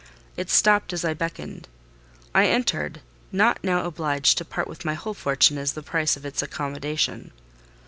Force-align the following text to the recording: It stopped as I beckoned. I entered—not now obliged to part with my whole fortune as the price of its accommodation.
It 0.35 0.49
stopped 0.49 0.93
as 0.93 1.05
I 1.05 1.13
beckoned. 1.13 1.67
I 2.33 2.47
entered—not 2.47 3.63
now 3.63 3.85
obliged 3.85 4.39
to 4.39 4.43
part 4.45 4.67
with 4.67 4.83
my 4.83 4.95
whole 4.95 5.13
fortune 5.13 5.59
as 5.59 5.73
the 5.73 5.83
price 5.83 6.17
of 6.17 6.25
its 6.25 6.41
accommodation. 6.41 7.29